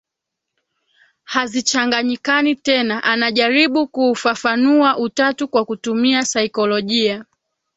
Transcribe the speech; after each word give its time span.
hazichanganyikani 1.23 2.55
tena 2.55 3.03
anajaribu 3.03 3.87
kuufafanua 3.87 4.97
Utatu 4.97 5.47
kwa 5.47 5.65
kutumia 5.65 6.25
saikolojia 6.25 7.25